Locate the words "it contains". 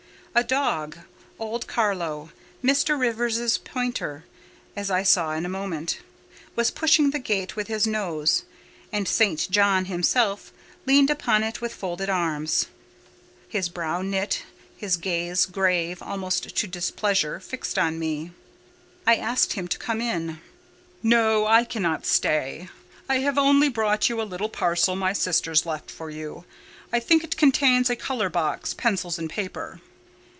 27.25-27.89